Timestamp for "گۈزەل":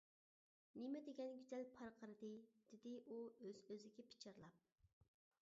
1.41-1.67